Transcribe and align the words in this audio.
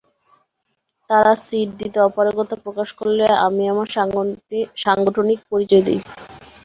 তাঁরা 1.09 1.33
সিট 1.45 1.69
দিতে 1.79 1.99
অপারগতা 2.07 2.55
প্রকাশ 2.63 2.89
করলে 2.99 3.25
আমি 3.45 3.63
আমার 3.73 3.87
সাংগঠনিক 4.83 5.39
পরিচয় 5.51 5.83
দিই। 5.87 5.99